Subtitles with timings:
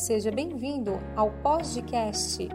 [0.00, 2.48] Seja bem-vindo ao Podcast,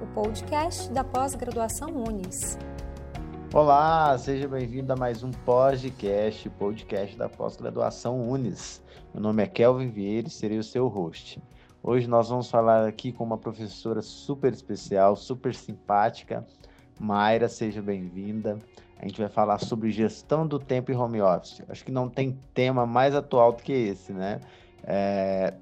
[0.00, 2.56] o podcast da pós-graduação Unis.
[3.52, 8.80] Olá, seja bem-vindo a mais um podcast, podcast da pós-graduação Unis.
[9.12, 11.42] Meu nome é Kelvin Vieira e serei o seu host.
[11.82, 16.46] Hoje nós vamos falar aqui com uma professora super especial, super simpática.
[17.00, 18.60] Mayra, seja bem-vinda.
[18.96, 21.62] A gente vai falar sobre gestão do tempo em home office.
[21.68, 24.40] Acho que não tem tema mais atual do que esse, né?
[24.86, 25.54] É,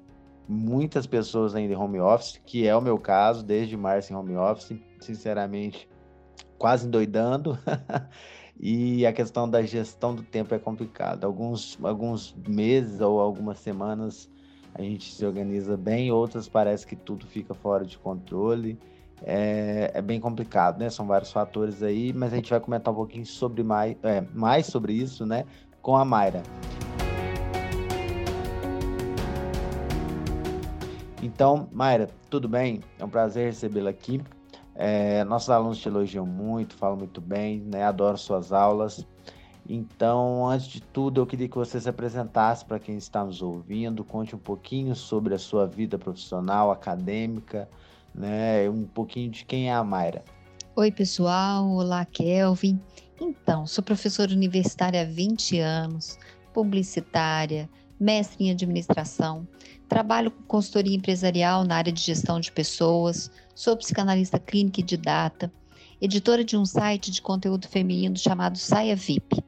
[0.47, 4.35] muitas pessoas ainda em home office, que é o meu caso, desde março em home
[4.35, 5.89] office, sinceramente,
[6.57, 7.57] quase endoidando.
[8.59, 11.25] e a questão da gestão do tempo é complicada.
[11.25, 14.29] Alguns, alguns meses ou algumas semanas
[14.75, 18.79] a gente se organiza bem, outras parece que tudo fica fora de controle.
[19.21, 20.89] É, é bem complicado, né?
[20.89, 24.65] São vários fatores aí, mas a gente vai comentar um pouquinho sobre mais, é, mais
[24.65, 25.45] sobre isso, né?
[25.81, 26.41] Com a Mayra.
[31.33, 32.81] Então, Mayra, tudo bem?
[32.99, 34.21] É um prazer recebê-la aqui.
[34.75, 37.83] É, nossos alunos te elogiam muito, falam muito bem, né?
[37.83, 39.03] Adoro suas aulas.
[39.67, 44.03] Então, antes de tudo, eu queria que você se apresentasse para quem está nos ouvindo,
[44.03, 47.67] conte um pouquinho sobre a sua vida profissional, acadêmica,
[48.13, 48.69] né?
[48.69, 50.23] Um pouquinho de quem é a Mayra.
[50.75, 51.67] Oi, pessoal.
[51.67, 52.79] Olá, Kelvin.
[53.19, 56.19] Então, sou professora universitária há 20 anos,
[56.53, 57.67] publicitária,
[57.99, 59.47] mestre em administração,
[59.87, 65.51] trabalho com consultoria empresarial na área de gestão de pessoas, sou psicanalista clínica e didata,
[66.01, 69.43] editora de um site de conteúdo feminino chamado Saia VIP.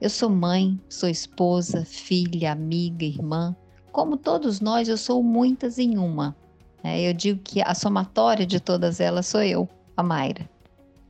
[0.00, 3.54] Eu sou mãe, sou esposa, filha, amiga, irmã.
[3.92, 6.36] Como todos nós, eu sou muitas em uma.
[6.82, 10.50] É, eu digo que a somatória de todas elas sou eu, a Mayra.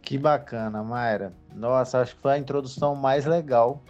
[0.02, 1.32] Que bacana, Mayra.
[1.54, 3.82] Nossa, acho que foi a introdução mais legal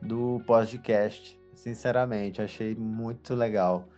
[0.00, 1.36] do podcast.
[1.64, 3.88] Sinceramente, achei muito legal.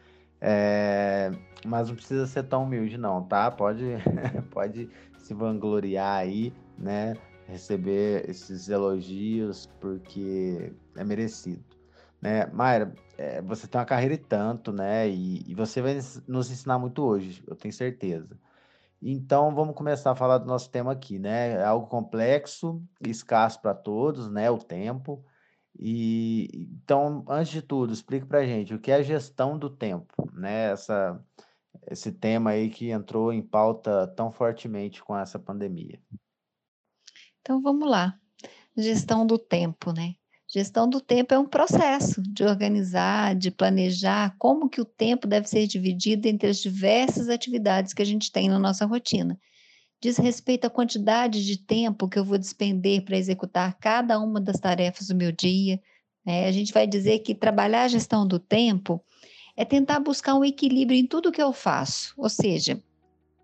[0.41, 1.33] É...
[1.65, 3.51] Mas não precisa ser tão humilde, não, tá?
[3.51, 3.85] Pode,
[4.53, 7.17] pode se vangloriar aí, né?
[7.49, 11.65] Receber esses elogios, porque é merecido.
[12.23, 12.47] Né?
[12.53, 15.09] Mayra, é, você tem uma carreira e tanto, né?
[15.09, 15.99] E, e, você vai
[16.29, 18.39] nos ensinar muito hoje, eu tenho certeza.
[19.03, 21.55] Então, vamos começar a falar do nosso tema aqui, né?
[21.55, 24.49] É algo complexo, escasso para todos, né?
[24.53, 25.25] O tempo.
[25.79, 30.31] E então, antes de tudo, explique para a gente o que é gestão do tempo,
[30.33, 30.73] né?
[30.73, 31.23] Essa,
[31.91, 36.01] esse tema aí que entrou em pauta tão fortemente com essa pandemia.
[37.41, 38.19] Então, vamos lá.
[38.77, 40.15] Gestão do tempo, né?
[40.49, 45.49] Gestão do tempo é um processo de organizar, de planejar como que o tempo deve
[45.49, 49.39] ser dividido entre as diversas atividades que a gente tem na nossa rotina.
[50.01, 54.59] Diz respeito à quantidade de tempo que eu vou despender para executar cada uma das
[54.61, 55.81] tarefas do meu dia.
[56.27, 59.03] É, a gente vai dizer que trabalhar a gestão do tempo
[59.57, 62.13] é tentar buscar um equilíbrio em tudo que eu faço.
[62.17, 62.83] Ou seja,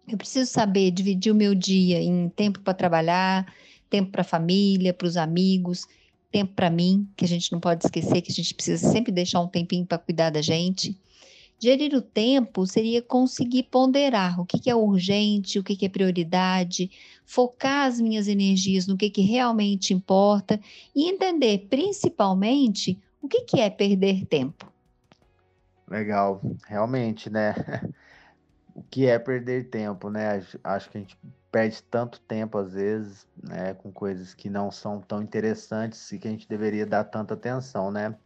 [0.07, 3.53] eu preciso saber dividir o meu dia em tempo para trabalhar,
[3.89, 5.87] tempo para a família, para os amigos
[6.33, 9.41] tempo para mim, que a gente não pode esquecer que a gente precisa sempre deixar
[9.41, 10.99] um tempinho para cuidar da gente.
[11.63, 15.89] Gerir o tempo seria conseguir ponderar o que, que é urgente, o que, que é
[15.89, 16.91] prioridade,
[17.25, 20.59] focar as minhas energias no que, que realmente importa
[20.93, 24.73] e entender, principalmente, o que, que é perder tempo.
[25.87, 27.55] Legal, realmente, né?
[28.75, 30.43] O que é perder tempo, né?
[30.65, 31.19] Acho que a gente
[31.51, 36.27] perde tanto tempo às vezes, né, com coisas que não são tão interessantes e que
[36.27, 38.17] a gente deveria dar tanta atenção, né?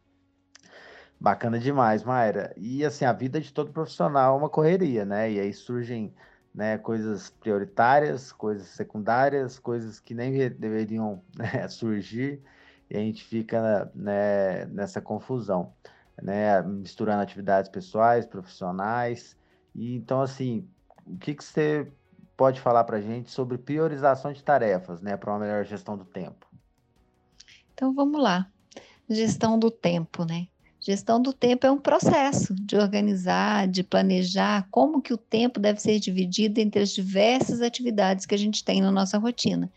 [1.18, 2.52] Bacana demais, Mayra.
[2.56, 5.32] E assim, a vida de todo profissional é uma correria, né?
[5.32, 6.14] E aí surgem,
[6.54, 12.42] né, coisas prioritárias, coisas secundárias, coisas que nem deveriam né, surgir,
[12.90, 15.72] e a gente fica, né, nessa confusão,
[16.22, 19.36] né, misturando atividades pessoais, profissionais.
[19.74, 20.68] E então assim,
[21.06, 21.90] o que que você
[22.36, 26.04] pode falar para a gente sobre priorização de tarefas, né, para uma melhor gestão do
[26.04, 26.46] tempo?
[27.72, 28.50] Então vamos lá.
[29.08, 30.48] Gestão do tempo, né?
[30.86, 35.82] Gestão do tempo é um processo de organizar, de planejar como que o tempo deve
[35.82, 39.68] ser dividido entre as diversas atividades que a gente tem na nossa rotina.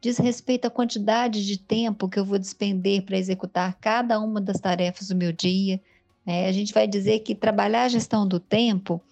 [0.00, 4.60] Diz respeito à quantidade de tempo que eu vou despender para executar cada uma das
[4.60, 5.80] tarefas do meu dia.
[6.24, 6.46] Né?
[6.46, 9.02] A gente vai dizer que trabalhar a gestão do tempo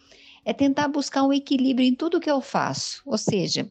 [0.44, 3.02] é tentar buscar um equilíbrio em tudo que eu faço.
[3.04, 3.68] Ou seja,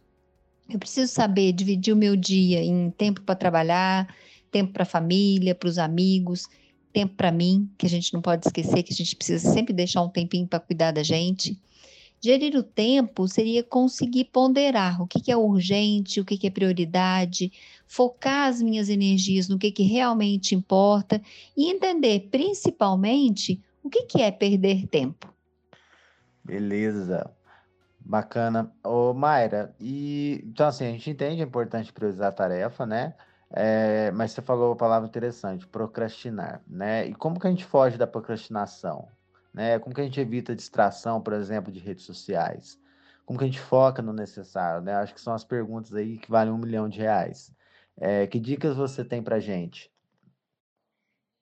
[0.69, 4.13] eu preciso saber dividir o meu dia em tempo para trabalhar,
[4.51, 6.49] tempo para a família, para os amigos,
[6.91, 10.01] tempo para mim, que a gente não pode esquecer que a gente precisa sempre deixar
[10.01, 11.59] um tempinho para cuidar da gente.
[12.23, 16.51] Gerir o tempo seria conseguir ponderar o que, que é urgente, o que, que é
[16.51, 17.51] prioridade,
[17.87, 21.19] focar as minhas energias no que, que realmente importa
[21.57, 25.33] e entender, principalmente, o que, que é perder tempo.
[26.43, 27.31] Beleza.
[27.99, 28.71] Bacana.
[28.83, 33.13] Ô, Mayra, e então assim, a gente entende a importância de priorizar a tarefa, né?
[33.53, 37.07] É, mas você falou uma palavra interessante, procrastinar, né?
[37.07, 39.07] E como que a gente foge da procrastinação?
[39.53, 39.77] Né?
[39.79, 42.79] Como que a gente evita distração, por exemplo, de redes sociais?
[43.25, 44.95] Como que a gente foca no necessário, né?
[44.95, 47.53] Acho que são as perguntas aí que valem um milhão de reais.
[47.97, 49.91] É, que dicas você tem pra gente?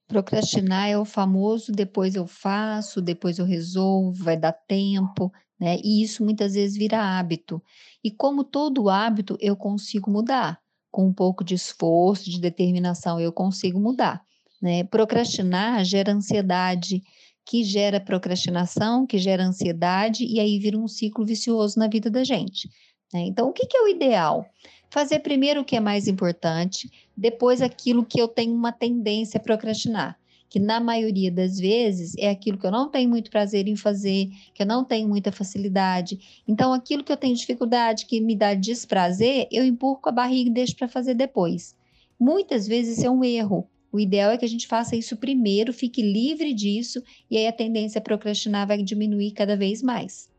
[0.07, 5.77] Procrastinar é o famoso depois eu faço, depois eu resolvo, vai dar tempo, né?
[5.83, 7.61] E isso muitas vezes vira hábito.
[8.03, 10.59] E como todo hábito, eu consigo mudar.
[10.91, 14.21] Com um pouco de esforço, de determinação, eu consigo mudar.
[14.61, 14.83] Né?
[14.83, 17.01] Procrastinar gera ansiedade,
[17.45, 22.23] que gera procrastinação, que gera ansiedade, e aí vira um ciclo vicioso na vida da
[22.23, 22.69] gente.
[23.13, 23.21] Né?
[23.21, 24.45] Então, o que, que é o ideal?
[24.89, 29.43] Fazer primeiro o que é mais importante, depois aquilo que eu tenho uma tendência a
[29.43, 30.17] procrastinar,
[30.49, 34.29] que na maioria das vezes é aquilo que eu não tenho muito prazer em fazer,
[34.53, 36.43] que eu não tenho muita facilidade.
[36.47, 40.53] Então, aquilo que eu tenho dificuldade, que me dá desprazer, eu empurro a barriga e
[40.53, 41.75] deixo para fazer depois.
[42.19, 43.69] Muitas vezes é um erro.
[43.91, 47.53] O ideal é que a gente faça isso primeiro, fique livre disso, e aí a
[47.53, 50.29] tendência a procrastinar vai diminuir cada vez mais.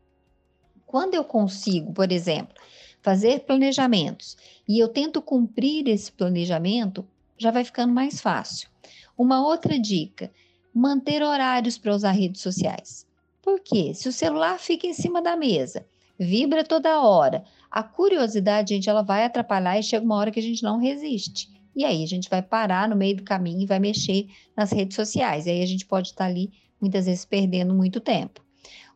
[0.85, 2.55] Quando eu consigo, por exemplo,
[3.01, 4.37] fazer planejamentos
[4.67, 7.05] e eu tento cumprir esse planejamento,
[7.37, 8.70] já vai ficando mais fácil.
[9.17, 10.31] Uma outra dica:
[10.73, 13.07] manter horários para usar redes sociais.
[13.41, 13.93] Por quê?
[13.93, 15.85] Se o celular fica em cima da mesa,
[16.17, 20.43] vibra toda hora, a curiosidade, gente, ela vai atrapalhar e chega uma hora que a
[20.43, 21.49] gente não resiste.
[21.75, 24.95] E aí a gente vai parar no meio do caminho e vai mexer nas redes
[24.95, 25.45] sociais.
[25.45, 28.41] E aí a gente pode estar ali muitas vezes perdendo muito tempo.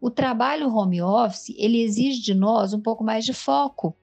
[0.01, 3.95] O trabalho home office, ele exige de nós um pouco mais de foco.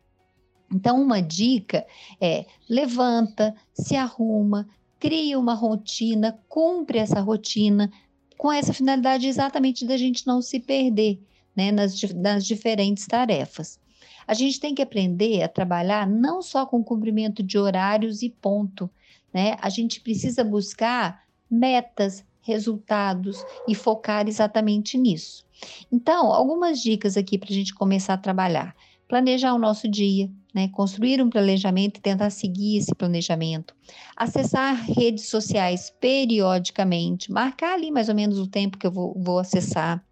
[0.73, 1.87] Então, uma dica
[2.21, 4.67] é: levanta, se arruma,
[5.03, 7.91] cria uma rotina, cumpre essa rotina
[8.39, 11.21] com essa finalidade exatamente da gente não se perder
[11.57, 13.81] né, nas, nas diferentes tarefas.
[14.29, 18.89] A gente tem que aprender a trabalhar não só com cumprimento de horários e ponto,
[19.35, 19.57] né?
[19.61, 25.45] A gente precisa buscar metas, resultados e focar exatamente nisso.
[25.91, 28.77] Então, algumas dicas aqui para a gente começar a trabalhar.
[29.09, 30.69] Planejar o nosso dia, né?
[30.69, 33.75] construir um planejamento e tentar seguir esse planejamento.
[34.17, 39.39] Acessar redes sociais periodicamente, marcar ali mais ou menos o tempo que eu vou, vou
[39.39, 40.05] acessar.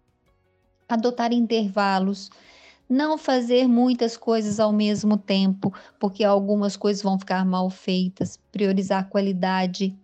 [0.89, 2.29] Adotar intervalos.
[2.89, 8.37] Não fazer muitas coisas ao mesmo tempo, porque algumas coisas vão ficar mal feitas.
[8.51, 9.97] Priorizar a qualidade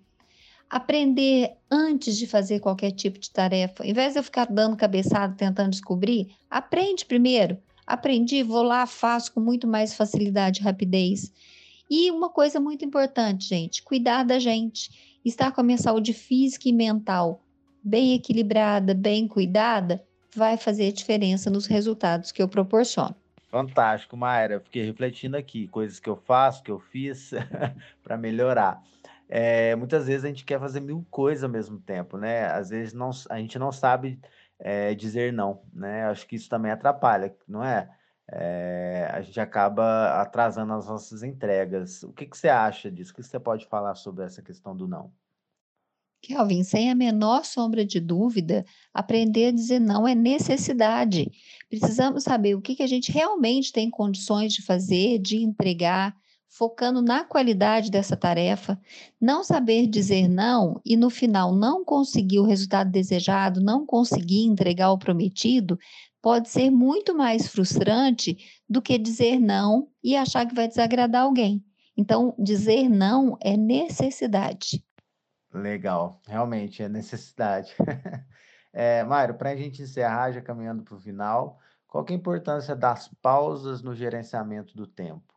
[0.69, 3.85] aprender antes de fazer qualquer tipo de tarefa.
[3.85, 7.57] Em vez de eu ficar dando cabeçada tentando descobrir, aprende primeiro.
[7.87, 11.31] Aprendi, vou lá, faço com muito mais facilidade e rapidez.
[11.89, 16.67] E uma coisa muito importante, gente, cuidar da gente, estar com a minha saúde física
[16.67, 17.41] e mental
[17.87, 20.03] bem equilibrada, bem cuidada,
[20.35, 23.15] vai fazer diferença nos resultados que eu proporciono.
[23.49, 24.59] Fantástico, Mayra.
[24.59, 27.31] Fiquei refletindo aqui, coisas que eu faço, que eu fiz
[28.03, 28.83] para melhorar.
[29.29, 32.45] É, muitas vezes a gente quer fazer mil coisas ao mesmo tempo, né?
[32.47, 34.19] Às vezes não, a gente não sabe
[34.59, 36.05] é, dizer não, né?
[36.05, 37.89] Acho que isso também atrapalha, não é?
[38.31, 39.09] é?
[39.13, 42.03] a gente acaba atrasando as nossas entregas.
[42.03, 43.11] O que, que você acha disso?
[43.11, 45.11] O que você pode falar sobre essa questão do não?
[46.21, 51.31] Kelvin, sem a menor sombra de dúvida, aprender a dizer não é necessidade.
[51.69, 56.15] Precisamos saber o que, que a gente realmente tem condições de fazer, de entregar,
[56.49, 58.79] focando na qualidade dessa tarefa,
[59.19, 64.91] não saber dizer não e no final não conseguir o resultado desejado, não conseguir entregar
[64.91, 65.77] o prometido,
[66.21, 68.37] pode ser muito mais frustrante
[68.67, 71.63] do que dizer não e achar que vai desagradar alguém.
[71.95, 74.83] Então, dizer não é necessidade.
[75.53, 77.75] Legal, realmente é necessidade.
[78.73, 82.75] é, Mário, para a gente encerrar, já caminhando para o final, qual é a importância
[82.75, 85.36] das pausas no gerenciamento do tempo?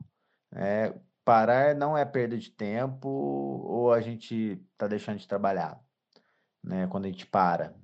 [0.52, 5.80] É, parar não é perda de tempo ou a gente está deixando de trabalhar,
[6.62, 6.86] né?
[6.88, 7.74] Quando a gente para.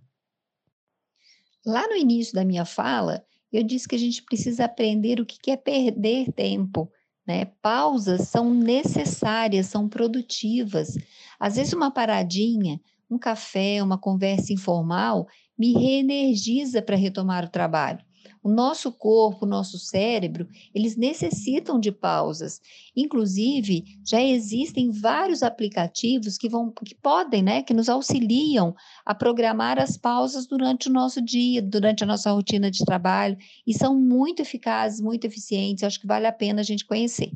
[1.64, 5.50] Lá no início da minha fala, eu disse que a gente precisa aprender o que
[5.50, 6.90] é perder tempo.
[7.26, 7.46] Né?
[7.61, 10.96] Pausas são necessárias, são produtivas.
[11.40, 12.80] Às vezes, uma paradinha,
[13.11, 15.26] um café, uma conversa informal
[15.58, 18.04] me reenergiza para retomar o trabalho.
[18.47, 22.61] O nosso corpo, o nosso cérebro, eles necessitam de pausas.
[22.95, 28.73] Inclusive, já existem vários aplicativos que vão que podem, né, que nos auxiliam
[29.05, 33.37] a programar as pausas durante o nosso dia, durante a nossa rotina de trabalho,
[33.67, 35.83] e são muito eficazes, muito eficientes.
[35.83, 37.33] Acho que vale a pena a gente conhecer.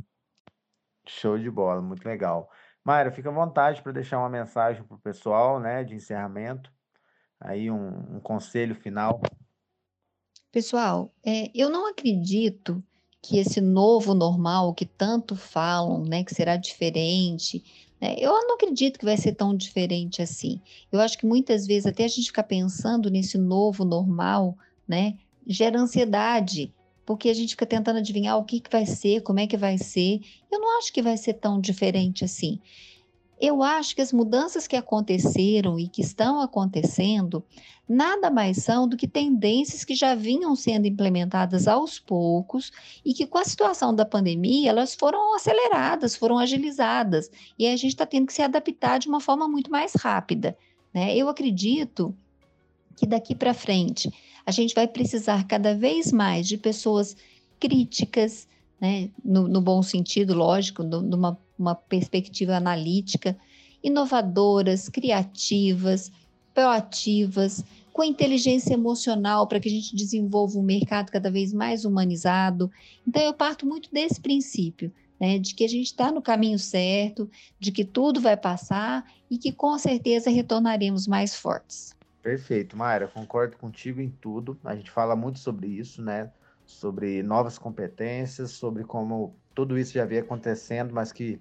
[1.09, 2.49] Show de bola, muito legal.
[2.85, 6.73] Mayra, fica à vontade para deixar uma mensagem para o pessoal, né, de encerramento.
[7.41, 9.21] Aí um, um conselho final.
[10.53, 12.83] Pessoal, é, eu não acredito
[13.23, 17.63] que esse novo normal que tanto falam, né, que será diferente,
[18.01, 20.61] né, eu não acredito que vai ser tão diferente assim.
[20.91, 25.17] Eu acho que muitas vezes até a gente ficar pensando nesse novo normal, né,
[25.47, 26.75] gera ansiedade,
[27.07, 29.79] porque a gente fica tentando adivinhar o que, que vai ser, como é que vai
[29.79, 30.21] ser.
[30.51, 32.61] Eu não acho que vai ser tão diferente assim.
[33.41, 37.43] Eu acho que as mudanças que aconteceram e que estão acontecendo
[37.89, 42.71] nada mais são do que tendências que já vinham sendo implementadas aos poucos
[43.05, 47.89] e que, com a situação da pandemia, elas foram aceleradas, foram agilizadas, e a gente
[47.89, 50.57] está tendo que se adaptar de uma forma muito mais rápida.
[50.93, 51.17] Né?
[51.17, 52.15] Eu acredito
[52.95, 54.13] que daqui para frente
[54.45, 57.17] a gente vai precisar cada vez mais de pessoas
[57.59, 58.47] críticas,
[58.81, 59.11] né?
[59.25, 63.37] no, no bom sentido, lógico, numa uma perspectiva analítica,
[63.85, 66.11] inovadoras, criativas,
[66.55, 72.71] proativas, com inteligência emocional para que a gente desenvolva um mercado cada vez mais humanizado.
[73.07, 77.31] Então, eu parto muito desse princípio, né, de que a gente está no caminho certo,
[77.59, 81.95] de que tudo vai passar e que com certeza retornaremos mais fortes.
[82.23, 84.59] Perfeito, Mayra, concordo contigo em tudo.
[84.65, 86.31] A gente fala muito sobre isso, né?
[86.71, 91.41] Sobre novas competências, sobre como tudo isso já vem acontecendo, mas que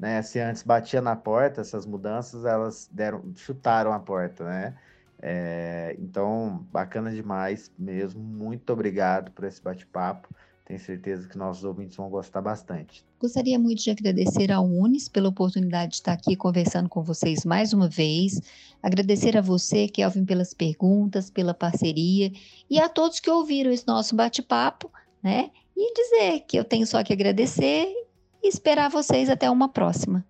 [0.00, 0.22] né?
[0.22, 4.74] Se antes batia na porta, essas mudanças elas deram, chutaram a porta, né?
[5.20, 8.22] É, então, bacana demais mesmo.
[8.22, 10.28] Muito obrigado por esse bate-papo.
[10.70, 13.04] Tenho certeza que nossos ouvintes vão gostar bastante.
[13.18, 17.72] Gostaria muito de agradecer ao Unis pela oportunidade de estar aqui conversando com vocês mais
[17.72, 18.40] uma vez.
[18.80, 22.30] Agradecer a você, Kelvin, pelas perguntas, pela parceria
[22.70, 25.50] e a todos que ouviram esse nosso bate-papo, né?
[25.76, 27.92] E dizer que eu tenho só que agradecer
[28.40, 30.24] e esperar vocês até uma próxima.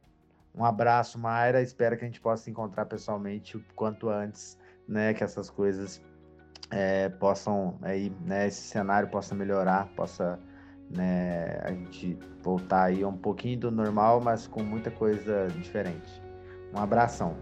[0.55, 1.61] Um abraço, Mayra.
[1.61, 4.57] Espero que a gente possa se encontrar pessoalmente o quanto antes,
[4.89, 5.13] né?
[5.13, 6.01] Que essas coisas
[6.71, 8.47] é, possam aí, né?
[8.49, 10.39] Esse cenário possa melhorar, possa,
[10.91, 11.61] né?
[11.63, 16.23] A gente voltar aí um pouquinho do normal, mas com muita coisa diferente.
[16.75, 17.37] Um abração.